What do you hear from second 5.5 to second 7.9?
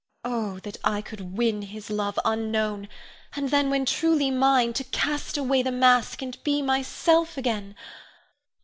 the mask, and be myself again.